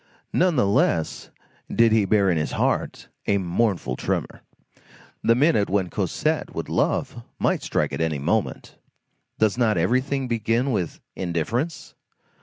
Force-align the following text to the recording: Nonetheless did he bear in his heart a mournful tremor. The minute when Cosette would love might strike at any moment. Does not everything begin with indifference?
Nonetheless 0.33 1.29
did 1.71 1.91
he 1.91 2.05
bear 2.05 2.31
in 2.31 2.37
his 2.39 2.53
heart 2.53 3.07
a 3.27 3.37
mournful 3.37 3.95
tremor. 3.95 4.41
The 5.21 5.35
minute 5.35 5.69
when 5.69 5.91
Cosette 5.91 6.55
would 6.55 6.69
love 6.69 7.21
might 7.37 7.61
strike 7.61 7.93
at 7.93 8.01
any 8.01 8.17
moment. 8.17 8.79
Does 9.37 9.59
not 9.59 9.77
everything 9.77 10.27
begin 10.27 10.71
with 10.71 11.01
indifference? 11.15 11.93